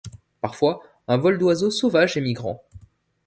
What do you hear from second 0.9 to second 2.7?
un vol d'oiseaux sauvages émigrant.